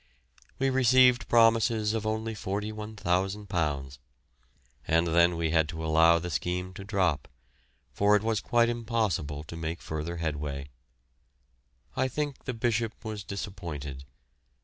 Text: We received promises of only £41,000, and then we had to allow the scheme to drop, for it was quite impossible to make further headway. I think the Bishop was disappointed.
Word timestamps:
We 0.57 0.71
received 0.71 1.27
promises 1.29 1.93
of 1.93 2.07
only 2.07 2.33
£41,000, 2.33 3.97
and 4.87 5.07
then 5.07 5.37
we 5.37 5.51
had 5.51 5.69
to 5.69 5.85
allow 5.85 6.17
the 6.17 6.31
scheme 6.31 6.73
to 6.73 6.83
drop, 6.83 7.27
for 7.93 8.15
it 8.15 8.23
was 8.23 8.41
quite 8.41 8.67
impossible 8.67 9.43
to 9.43 9.55
make 9.55 9.79
further 9.79 10.17
headway. 10.17 10.69
I 11.95 12.07
think 12.07 12.45
the 12.45 12.53
Bishop 12.55 13.05
was 13.05 13.23
disappointed. 13.23 14.03